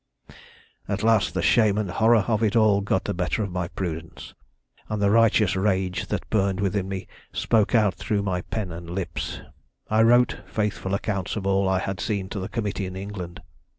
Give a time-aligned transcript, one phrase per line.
[0.89, 4.33] "At last the shame and horror of it all got the better of my prudence,
[4.89, 8.93] and the righteous rage that burned within me spoke out through my pen and my
[8.93, 9.41] lips.
[9.91, 13.41] "I wrote faithful accounts of all I had seen to the committee in England.